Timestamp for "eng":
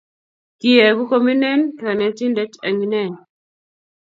2.67-2.83